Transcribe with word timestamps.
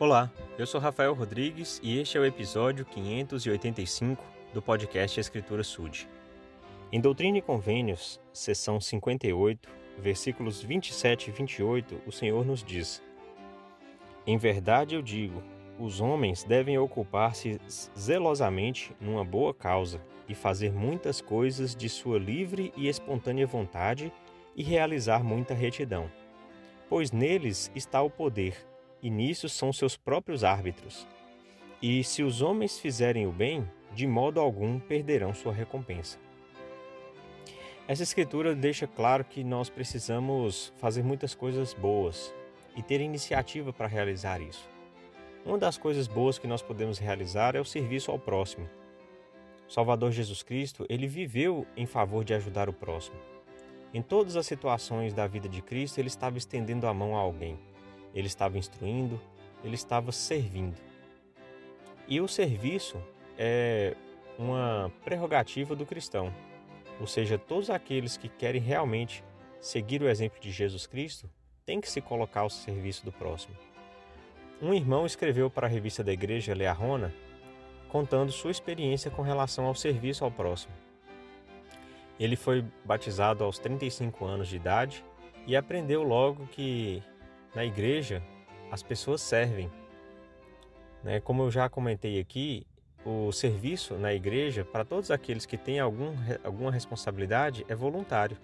Olá, 0.00 0.30
eu 0.56 0.64
sou 0.64 0.80
Rafael 0.80 1.12
Rodrigues 1.12 1.80
e 1.82 1.98
este 1.98 2.16
é 2.16 2.20
o 2.20 2.24
episódio 2.24 2.84
585 2.84 4.24
do 4.54 4.62
podcast 4.62 5.18
Escritura 5.18 5.64
Sud. 5.64 6.08
Em 6.92 7.00
Doutrina 7.00 7.38
e 7.38 7.42
Convênios, 7.42 8.20
seção 8.32 8.80
58, 8.80 9.68
versículos 9.98 10.62
27 10.62 11.30
e 11.30 11.32
28, 11.32 12.02
o 12.06 12.12
Senhor 12.12 12.46
nos 12.46 12.62
diz: 12.62 13.02
Em 14.24 14.38
verdade 14.38 14.94
eu 14.94 15.02
digo, 15.02 15.42
os 15.80 16.00
homens 16.00 16.44
devem 16.44 16.78
ocupar-se 16.78 17.60
zelosamente 17.98 18.94
numa 19.00 19.24
boa 19.24 19.52
causa 19.52 20.00
e 20.28 20.34
fazer 20.34 20.72
muitas 20.72 21.20
coisas 21.20 21.74
de 21.74 21.88
sua 21.88 22.20
livre 22.20 22.72
e 22.76 22.86
espontânea 22.86 23.48
vontade 23.48 24.12
e 24.54 24.62
realizar 24.62 25.24
muita 25.24 25.54
retidão. 25.54 26.08
Pois 26.88 27.10
neles 27.10 27.68
está 27.74 28.00
o 28.00 28.08
poder, 28.08 28.54
e 29.02 29.10
nisso 29.10 29.48
são 29.48 29.72
seus 29.72 29.96
próprios 29.96 30.44
árbitros. 30.44 31.06
E 31.80 32.02
se 32.02 32.22
os 32.22 32.42
homens 32.42 32.78
fizerem 32.78 33.26
o 33.26 33.32
bem, 33.32 33.68
de 33.94 34.06
modo 34.06 34.40
algum 34.40 34.78
perderão 34.78 35.32
sua 35.32 35.52
recompensa. 35.52 36.18
Essa 37.86 38.02
escritura 38.02 38.54
deixa 38.54 38.86
claro 38.86 39.24
que 39.24 39.42
nós 39.42 39.70
precisamos 39.70 40.72
fazer 40.76 41.02
muitas 41.02 41.34
coisas 41.34 41.72
boas 41.72 42.34
e 42.76 42.82
ter 42.82 43.00
iniciativa 43.00 43.72
para 43.72 43.86
realizar 43.86 44.40
isso. 44.40 44.68
Uma 45.44 45.56
das 45.56 45.78
coisas 45.78 46.06
boas 46.06 46.38
que 46.38 46.46
nós 46.46 46.60
podemos 46.60 46.98
realizar 46.98 47.56
é 47.56 47.60
o 47.60 47.64
serviço 47.64 48.10
ao 48.10 48.18
próximo. 48.18 48.68
Salvador 49.66 50.12
Jesus 50.12 50.42
Cristo, 50.42 50.84
ele 50.88 51.06
viveu 51.06 51.66
em 51.76 51.86
favor 51.86 52.24
de 52.24 52.34
ajudar 52.34 52.68
o 52.68 52.72
próximo. 52.72 53.16
Em 53.94 54.02
todas 54.02 54.36
as 54.36 54.46
situações 54.46 55.14
da 55.14 55.26
vida 55.26 55.48
de 55.48 55.62
Cristo, 55.62 55.98
ele 55.98 56.08
estava 56.08 56.36
estendendo 56.36 56.86
a 56.86 56.92
mão 56.92 57.16
a 57.16 57.20
alguém. 57.20 57.58
Ele 58.14 58.26
estava 58.26 58.58
instruindo, 58.58 59.20
ele 59.62 59.74
estava 59.74 60.12
servindo. 60.12 60.76
E 62.06 62.20
o 62.20 62.28
serviço 62.28 62.96
é 63.36 63.94
uma 64.38 64.90
prerrogativa 65.04 65.74
do 65.74 65.84
cristão, 65.84 66.32
ou 67.00 67.06
seja, 67.06 67.38
todos 67.38 67.70
aqueles 67.70 68.16
que 68.16 68.28
querem 68.28 68.60
realmente 68.60 69.22
seguir 69.60 70.02
o 70.02 70.08
exemplo 70.08 70.40
de 70.40 70.50
Jesus 70.50 70.86
Cristo 70.86 71.28
têm 71.66 71.80
que 71.80 71.90
se 71.90 72.00
colocar 72.00 72.40
ao 72.40 72.50
serviço 72.50 73.04
do 73.04 73.12
próximo. 73.12 73.54
Um 74.60 74.74
irmão 74.74 75.06
escreveu 75.06 75.50
para 75.50 75.66
a 75.66 75.70
revista 75.70 76.02
da 76.02 76.12
igreja 76.12 76.54
Learrona 76.54 77.14
contando 77.88 78.32
sua 78.32 78.50
experiência 78.50 79.10
com 79.10 79.22
relação 79.22 79.66
ao 79.66 79.74
serviço 79.74 80.24
ao 80.24 80.30
próximo. 80.30 80.74
Ele 82.18 82.36
foi 82.36 82.64
batizado 82.84 83.44
aos 83.44 83.58
35 83.58 84.24
anos 84.24 84.48
de 84.48 84.56
idade 84.56 85.04
e 85.46 85.56
aprendeu 85.56 86.02
logo 86.02 86.46
que 86.48 87.02
na 87.54 87.64
igreja 87.64 88.22
as 88.70 88.82
pessoas 88.82 89.20
servem. 89.20 89.70
Né? 91.02 91.20
Como 91.20 91.44
eu 91.44 91.50
já 91.50 91.68
comentei 91.68 92.20
aqui, 92.20 92.66
o 93.04 93.32
serviço 93.32 93.94
na 93.94 94.12
igreja, 94.12 94.64
para 94.64 94.84
todos 94.84 95.10
aqueles 95.10 95.46
que 95.46 95.56
têm 95.56 95.80
algum, 95.80 96.14
alguma 96.44 96.70
responsabilidade, 96.70 97.64
é 97.68 97.74
voluntário. 97.74 98.36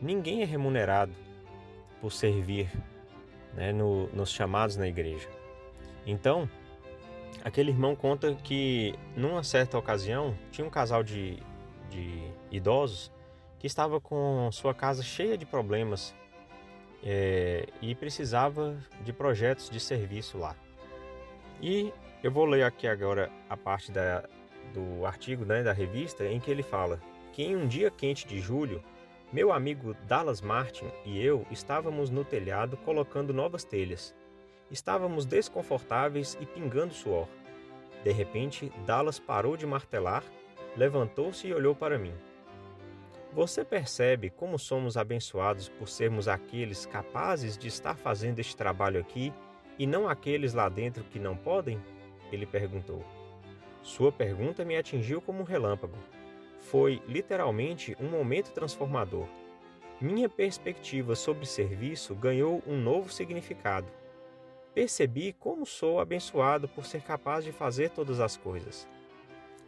Ninguém 0.00 0.42
é 0.42 0.44
remunerado 0.44 1.12
por 2.00 2.12
servir 2.12 2.70
né, 3.54 3.72
no, 3.72 4.06
nos 4.08 4.30
chamados 4.30 4.76
na 4.76 4.86
igreja. 4.86 5.28
Então, 6.06 6.48
aquele 7.42 7.70
irmão 7.70 7.96
conta 7.96 8.34
que 8.34 8.94
numa 9.16 9.42
certa 9.42 9.78
ocasião 9.78 10.36
tinha 10.52 10.66
um 10.66 10.70
casal 10.70 11.02
de, 11.02 11.42
de 11.90 12.30
idosos 12.50 13.10
que 13.58 13.66
estava 13.66 14.00
com 14.00 14.48
sua 14.52 14.74
casa 14.74 15.02
cheia 15.02 15.36
de 15.36 15.46
problemas 15.46 16.14
é, 17.08 17.68
e 17.80 17.94
precisava 17.94 18.76
de 19.04 19.12
projetos 19.12 19.70
de 19.70 19.78
serviço 19.78 20.36
lá. 20.36 20.56
E 21.62 21.92
eu 22.20 22.32
vou 22.32 22.44
ler 22.44 22.64
aqui 22.64 22.88
agora 22.88 23.30
a 23.48 23.56
parte 23.56 23.92
da, 23.92 24.24
do 24.74 25.06
artigo 25.06 25.44
né, 25.44 25.62
da 25.62 25.72
revista 25.72 26.26
em 26.26 26.40
que 26.40 26.50
ele 26.50 26.64
fala 26.64 27.00
que 27.32 27.44
em 27.44 27.54
um 27.54 27.68
dia 27.68 27.92
quente 27.92 28.26
de 28.26 28.40
julho, 28.40 28.82
meu 29.32 29.52
amigo 29.52 29.94
Dallas 30.08 30.40
Martin 30.40 30.86
e 31.04 31.24
eu 31.24 31.46
estávamos 31.48 32.10
no 32.10 32.24
telhado 32.24 32.76
colocando 32.78 33.32
novas 33.32 33.62
telhas. 33.62 34.12
Estávamos 34.68 35.24
desconfortáveis 35.24 36.36
e 36.40 36.46
pingando 36.46 36.92
suor. 36.92 37.28
De 38.02 38.10
repente, 38.10 38.72
Dallas 38.84 39.20
parou 39.20 39.56
de 39.56 39.64
martelar, 39.64 40.24
levantou-se 40.76 41.46
e 41.46 41.54
olhou 41.54 41.74
para 41.74 41.98
mim. 41.98 42.14
Você 43.36 43.62
percebe 43.66 44.30
como 44.30 44.58
somos 44.58 44.96
abençoados 44.96 45.68
por 45.68 45.90
sermos 45.90 46.26
aqueles 46.26 46.86
capazes 46.86 47.58
de 47.58 47.68
estar 47.68 47.94
fazendo 47.94 48.38
este 48.38 48.56
trabalho 48.56 48.98
aqui 48.98 49.30
e 49.78 49.86
não 49.86 50.08
aqueles 50.08 50.54
lá 50.54 50.70
dentro 50.70 51.04
que 51.04 51.18
não 51.18 51.36
podem? 51.36 51.78
Ele 52.32 52.46
perguntou. 52.46 53.04
Sua 53.82 54.10
pergunta 54.10 54.64
me 54.64 54.74
atingiu 54.74 55.20
como 55.20 55.40
um 55.40 55.44
relâmpago. 55.44 55.98
Foi 56.60 57.02
literalmente 57.06 57.94
um 58.00 58.08
momento 58.08 58.52
transformador. 58.52 59.28
Minha 60.00 60.30
perspectiva 60.30 61.14
sobre 61.14 61.44
serviço 61.44 62.14
ganhou 62.14 62.62
um 62.66 62.80
novo 62.80 63.12
significado. 63.12 63.92
Percebi 64.72 65.34
como 65.34 65.66
sou 65.66 66.00
abençoado 66.00 66.68
por 66.68 66.86
ser 66.86 67.02
capaz 67.02 67.44
de 67.44 67.52
fazer 67.52 67.90
todas 67.90 68.18
as 68.18 68.34
coisas. 68.34 68.88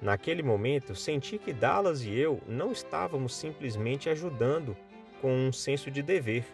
Naquele 0.00 0.42
momento, 0.42 0.94
senti 0.94 1.38
que 1.38 1.52
Dallas 1.52 2.02
e 2.02 2.14
eu 2.14 2.40
não 2.46 2.70
estávamos 2.70 3.34
simplesmente 3.34 4.10
ajudando 4.10 4.76
com 5.22 5.32
um 5.32 5.52
senso 5.52 5.90
de 5.90 6.02
dever, 6.02 6.44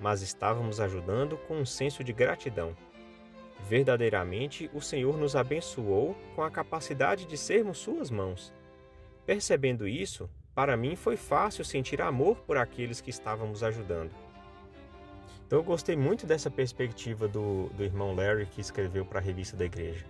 mas 0.00 0.20
estávamos 0.20 0.80
ajudando 0.80 1.36
com 1.48 1.58
um 1.58 1.64
senso 1.66 2.04
de 2.04 2.12
gratidão. 2.12 2.76
Verdadeiramente, 3.68 4.70
o 4.74 4.80
Senhor 4.80 5.16
nos 5.16 5.34
abençoou 5.34 6.14
com 6.34 6.42
a 6.42 6.50
capacidade 6.50 7.24
de 7.24 7.38
sermos 7.38 7.78
Suas 7.78 8.10
mãos. 8.10 8.52
Percebendo 9.24 9.88
isso, 9.88 10.28
para 10.54 10.76
mim 10.76 10.94
foi 10.94 11.16
fácil 11.16 11.64
sentir 11.64 12.02
amor 12.02 12.36
por 12.46 12.58
aqueles 12.58 13.00
que 13.00 13.08
estávamos 13.08 13.62
ajudando. 13.62 14.12
Então 15.46 15.58
eu 15.58 15.64
gostei 15.64 15.96
muito 15.96 16.26
dessa 16.26 16.50
perspectiva 16.50 17.26
do, 17.26 17.70
do 17.70 17.82
irmão 17.82 18.14
Larry 18.14 18.46
que 18.46 18.60
escreveu 18.60 19.04
para 19.04 19.18
a 19.18 19.22
revista 19.22 19.56
da 19.56 19.64
igreja. 19.64 20.04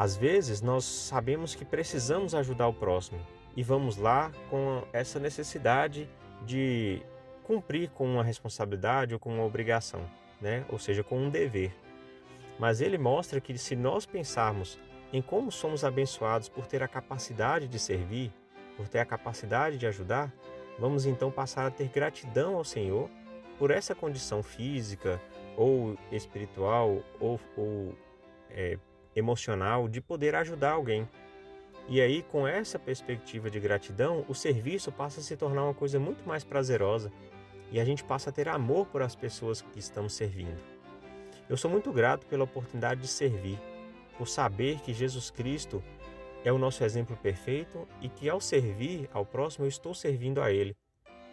Às 0.00 0.16
vezes 0.16 0.62
nós 0.62 0.82
sabemos 0.82 1.54
que 1.54 1.62
precisamos 1.62 2.34
ajudar 2.34 2.66
o 2.68 2.72
próximo 2.72 3.20
e 3.54 3.62
vamos 3.62 3.98
lá 3.98 4.32
com 4.48 4.82
essa 4.94 5.20
necessidade 5.20 6.08
de 6.46 7.02
cumprir 7.44 7.90
com 7.90 8.06
uma 8.06 8.24
responsabilidade 8.24 9.12
ou 9.12 9.20
com 9.20 9.34
uma 9.34 9.44
obrigação, 9.44 10.00
né? 10.40 10.64
ou 10.70 10.78
seja, 10.78 11.04
com 11.04 11.18
um 11.18 11.28
dever. 11.28 11.76
Mas 12.58 12.80
ele 12.80 12.96
mostra 12.96 13.42
que 13.42 13.58
se 13.58 13.76
nós 13.76 14.06
pensarmos 14.06 14.78
em 15.12 15.20
como 15.20 15.52
somos 15.52 15.84
abençoados 15.84 16.48
por 16.48 16.66
ter 16.66 16.82
a 16.82 16.88
capacidade 16.88 17.68
de 17.68 17.78
servir, 17.78 18.32
por 18.78 18.88
ter 18.88 19.00
a 19.00 19.04
capacidade 19.04 19.76
de 19.76 19.86
ajudar, 19.86 20.32
vamos 20.78 21.04
então 21.04 21.30
passar 21.30 21.66
a 21.66 21.70
ter 21.70 21.88
gratidão 21.88 22.56
ao 22.56 22.64
Senhor 22.64 23.10
por 23.58 23.70
essa 23.70 23.94
condição 23.94 24.42
física 24.42 25.20
ou 25.58 25.98
espiritual 26.10 27.02
ou, 27.20 27.38
ou 27.54 27.94
é, 28.48 28.78
emocional 29.14 29.88
de 29.88 30.00
poder 30.00 30.34
ajudar 30.34 30.72
alguém. 30.72 31.08
E 31.88 32.00
aí, 32.00 32.22
com 32.22 32.46
essa 32.46 32.78
perspectiva 32.78 33.50
de 33.50 33.58
gratidão, 33.58 34.24
o 34.28 34.34
serviço 34.34 34.92
passa 34.92 35.20
a 35.20 35.22
se 35.22 35.36
tornar 35.36 35.64
uma 35.64 35.74
coisa 35.74 35.98
muito 35.98 36.26
mais 36.26 36.44
prazerosa 36.44 37.10
e 37.72 37.80
a 37.80 37.84
gente 37.84 38.04
passa 38.04 38.30
a 38.30 38.32
ter 38.32 38.48
amor 38.48 38.86
por 38.86 39.02
as 39.02 39.14
pessoas 39.14 39.60
que 39.60 39.78
estamos 39.78 40.12
servindo. 40.12 40.58
Eu 41.48 41.56
sou 41.56 41.70
muito 41.70 41.92
grato 41.92 42.26
pela 42.26 42.44
oportunidade 42.44 43.00
de 43.00 43.08
servir, 43.08 43.58
por 44.16 44.28
saber 44.28 44.78
que 44.80 44.92
Jesus 44.92 45.30
Cristo 45.30 45.82
é 46.44 46.52
o 46.52 46.58
nosso 46.58 46.84
exemplo 46.84 47.16
perfeito 47.16 47.88
e 48.00 48.08
que 48.08 48.28
ao 48.28 48.40
servir 48.40 49.08
ao 49.12 49.26
próximo 49.26 49.64
eu 49.64 49.68
estou 49.68 49.92
servindo 49.92 50.40
a 50.40 50.52
Ele. 50.52 50.76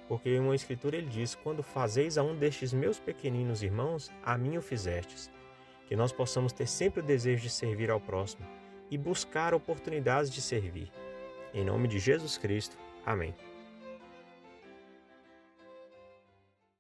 Porque 0.08 0.30
em 0.30 0.40
uma 0.40 0.56
escritura 0.56 0.96
ele 0.96 1.08
diz: 1.08 1.36
Quando 1.36 1.62
fazeis 1.62 2.18
a 2.18 2.24
um 2.24 2.36
destes 2.36 2.74
meus 2.74 2.98
pequeninos 3.00 3.62
irmãos, 3.62 4.10
a 4.24 4.38
mim 4.38 4.58
o 4.58 4.62
fizestes 4.62 5.30
que 5.88 5.96
nós 5.96 6.12
possamos 6.12 6.54
ter 6.54 6.68
sempre 6.68 7.00
o 7.00 7.04
desejo 7.04 7.44
de 7.44 7.50
servir 7.50 7.90
ao 7.90 8.00
próximo 8.00 8.46
e 8.92 8.98
buscar 8.98 9.54
oportunidades 9.54 10.30
de 10.30 10.42
servir. 10.42 10.92
Em 11.54 11.64
nome 11.64 11.88
de 11.88 11.98
Jesus 11.98 12.38
Cristo. 12.38 12.78
Amém. 13.06 13.34